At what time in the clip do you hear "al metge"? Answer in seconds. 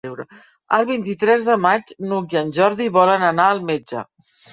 3.51-4.03